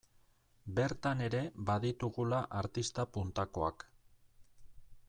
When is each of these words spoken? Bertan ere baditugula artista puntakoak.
Bertan 0.79 1.21
ere 1.25 1.41
baditugula 1.67 2.41
artista 2.63 3.07
puntakoak. 3.19 3.87